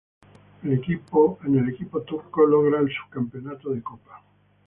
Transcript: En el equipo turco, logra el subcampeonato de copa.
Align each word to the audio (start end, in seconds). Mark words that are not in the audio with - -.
En 0.63 0.71
el 1.59 1.69
equipo 1.69 2.01
turco, 2.01 2.43
logra 2.47 2.79
el 2.79 2.89
subcampeonato 2.91 3.69
de 3.69 3.83
copa. 3.83 4.23